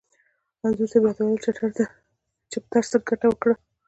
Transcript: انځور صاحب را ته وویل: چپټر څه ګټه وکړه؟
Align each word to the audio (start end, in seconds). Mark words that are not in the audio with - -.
انځور 0.63 0.87
صاحب 0.91 1.03
را 1.07 1.13
ته 1.17 1.21
وویل: 1.23 1.43
چپټر 2.51 2.83
څه 2.91 2.97
ګټه 3.09 3.25
وکړه؟ 3.29 3.53